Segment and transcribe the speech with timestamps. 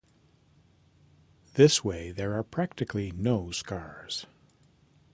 [1.53, 4.25] This way there are practically no scars.